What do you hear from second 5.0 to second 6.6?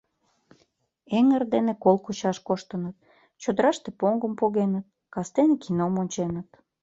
кастене кином онченыт...